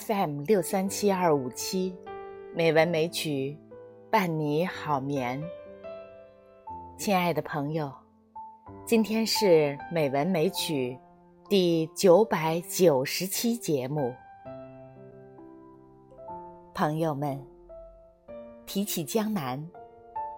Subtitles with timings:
[0.00, 1.96] FM 六三七二五七，
[2.54, 3.58] 美文美曲
[4.10, 5.42] 伴你好眠。
[6.96, 7.92] 亲爱的朋友，
[8.86, 10.96] 今天是美文美曲
[11.48, 14.14] 第九百九十期节目。
[16.74, 17.44] 朋友们，
[18.66, 19.68] 提起江南，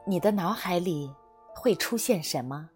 [0.06, 1.12] 你的脑海里
[1.54, 2.70] 会出现什么？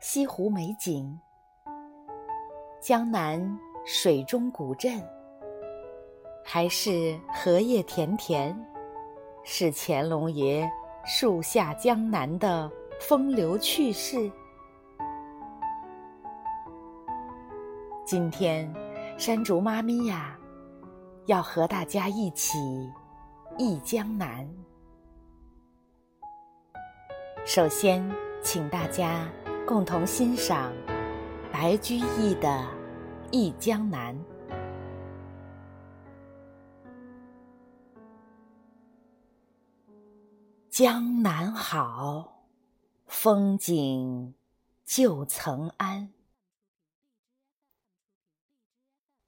[0.00, 1.18] 西湖美景，
[2.80, 3.58] 江南
[3.90, 5.02] 水中古镇，
[6.44, 8.54] 还是荷叶田田，
[9.44, 10.70] 是乾隆爷？
[11.06, 14.30] 树下江南的风流趣事。
[18.04, 18.70] 今天，
[19.16, 20.38] 山竹妈咪呀，
[21.24, 22.58] 要和大家一起
[23.56, 24.46] 忆江南。
[27.46, 28.06] 首先，
[28.42, 29.26] 请大家
[29.66, 30.74] 共同欣赏
[31.50, 32.48] 白居易的
[33.30, 34.14] 《忆江南》。
[40.70, 42.46] 江南好，
[43.06, 44.34] 风景
[44.84, 46.08] 旧曾谙。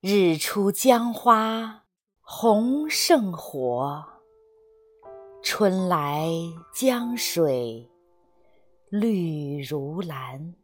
[0.00, 1.86] 日出江花
[2.20, 4.02] 红胜火，
[5.42, 6.28] 春来
[6.72, 7.90] 江水
[8.88, 10.54] 绿如蓝。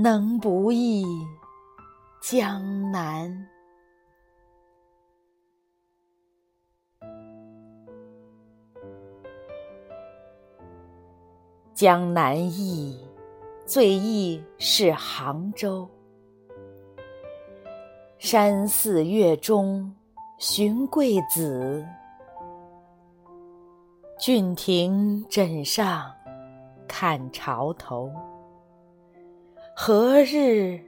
[0.00, 1.04] 能不忆
[2.22, 3.48] 江南？
[11.74, 12.96] 江南忆，
[13.66, 15.90] 最忆是杭州。
[18.20, 19.92] 山寺月中
[20.38, 21.84] 寻桂子，
[24.16, 26.08] 郡亭枕上
[26.86, 28.08] 看潮头。
[29.80, 30.80] 何日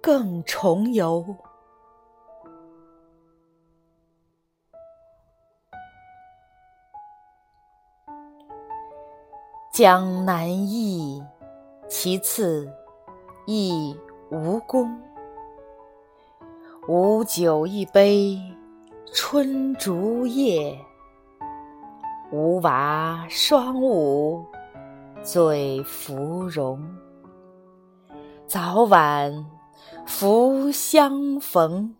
[0.00, 1.22] 更重游？
[9.70, 11.22] 江南忆，
[11.90, 12.72] 其次
[13.44, 13.94] 忆
[14.30, 14.98] 吴宫。
[16.88, 18.40] 吴酒一杯
[19.12, 20.74] 春竹叶，
[22.32, 24.42] 吴娃双舞
[25.22, 26.82] 醉芙蓉。
[28.52, 29.46] 早晚
[30.06, 31.96] 复相逢。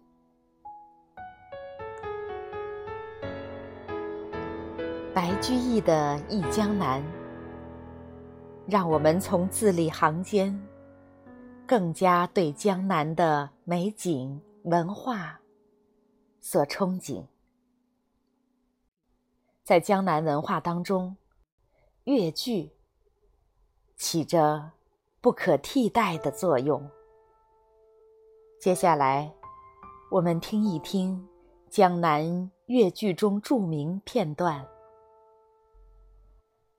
[5.15, 7.03] 白居易的《忆江南》。
[8.67, 10.63] 让我们从字里行间，
[11.67, 15.41] 更加对江南的美景文化
[16.39, 17.25] 所憧憬。
[19.65, 21.17] 在江南文化当中，
[22.05, 22.73] 越剧
[23.97, 24.73] 起着
[25.23, 26.91] 不可替代的作用。
[28.61, 29.33] 接下来，
[30.11, 31.29] 我们听一听
[31.71, 34.61] 江南越剧中著名片段。《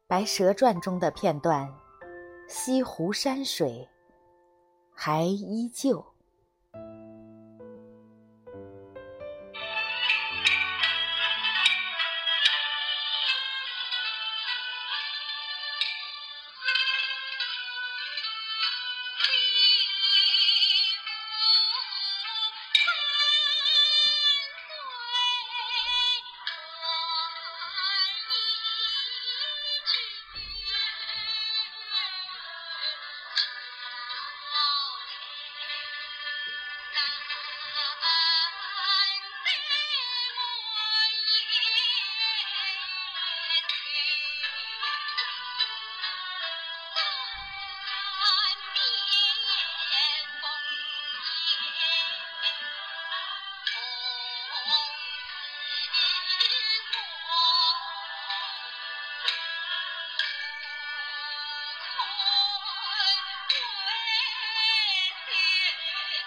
[0.07, 1.73] 白蛇传》中的片段，
[2.49, 3.87] 西湖山水
[4.93, 6.12] 还依旧。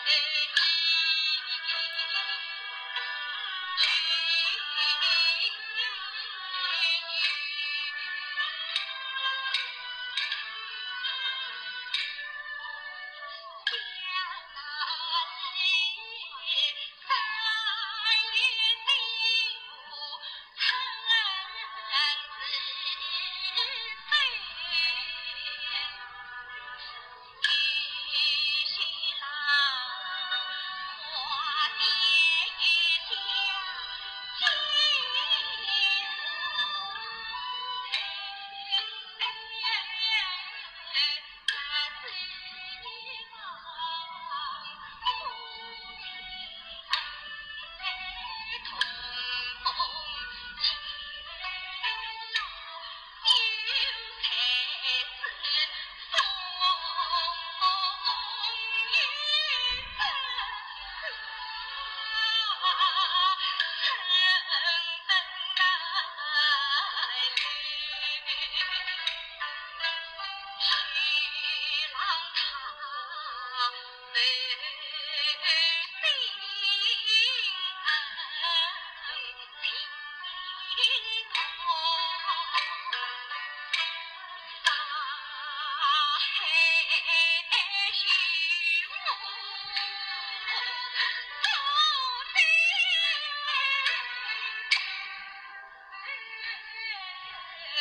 [0.06, 0.56] 北京去
[17.08, 18.65] 向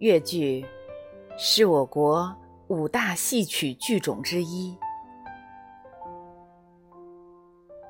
[0.00, 0.64] 越剧
[1.36, 2.34] 是我国
[2.68, 4.74] 五大戏曲剧种之一，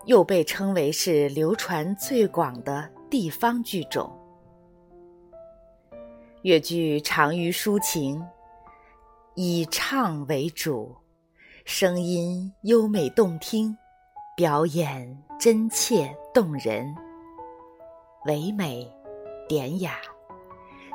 [0.07, 4.11] 又被称为是流传最广的地方剧种。
[6.43, 8.21] 越剧长于抒情，
[9.37, 10.97] 以唱为主，
[11.65, 13.77] 声音优美动听，
[14.37, 16.93] 表演真切动人，
[18.27, 18.93] 唯美
[19.47, 20.01] 典雅。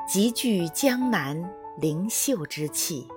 [0.08, 1.36] 极具江南
[1.78, 3.08] 灵秀之气。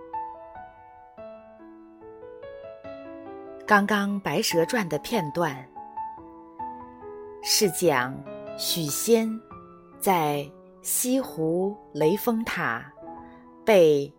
[3.67, 5.69] 刚刚《白蛇传》的片段，
[7.43, 8.19] 是讲
[8.57, 9.29] 许仙
[10.01, 12.91] 在西湖雷峰塔
[13.67, 14.11] 被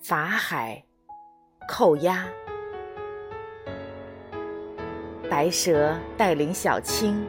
[0.00, 0.80] 法海
[1.68, 2.24] 扣押，
[5.28, 7.26] 白蛇带领小青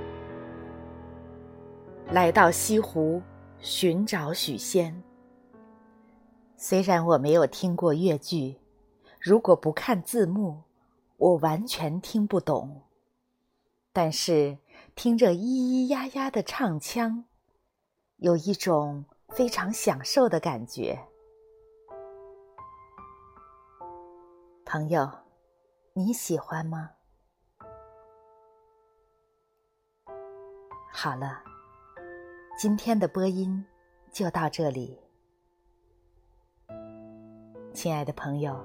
[2.12, 3.20] 来到西湖。
[3.64, 5.02] 寻找许仙。
[6.58, 8.60] 虽然我没有听过越剧，
[9.22, 10.64] 如果不看字幕，
[11.16, 12.82] 我完全听不懂。
[13.94, 14.58] 但是
[14.96, 17.24] 听着咿咿呀呀的唱腔，
[18.18, 21.00] 有一种非常享受的感觉。
[24.66, 25.10] 朋友，
[25.94, 26.92] 你喜欢吗？
[30.92, 31.53] 好了。
[32.56, 33.66] 今天的播音
[34.12, 35.00] 就到这里，
[37.74, 38.56] 亲爱的朋友，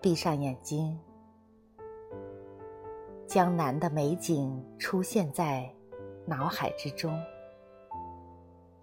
[0.00, 0.96] 闭上眼睛，
[3.26, 5.68] 江南的美景出现在
[6.26, 7.18] 脑海之中，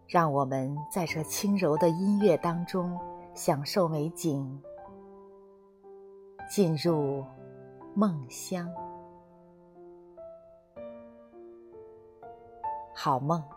[0.07, 2.99] 让我们在这轻柔的音乐当中
[3.35, 4.59] 享受美景，
[6.49, 7.23] 进入
[7.93, 8.67] 梦乡。
[12.95, 13.54] 好梦。